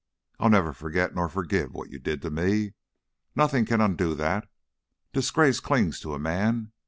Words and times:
I'll 0.39 0.49
never 0.49 0.73
forget 0.73 1.13
nor 1.13 1.29
forgive 1.29 1.73
what 1.75 1.91
you 1.91 1.99
did 1.99 2.23
to 2.23 2.31
me. 2.31 2.73
Nothing 3.35 3.65
can 3.65 3.81
undo 3.81 4.15
that. 4.15 4.47
Disgrace 5.13 5.59
clings 5.59 5.99
to 5.99 6.15
a 6.15 6.17
man. 6.19 6.71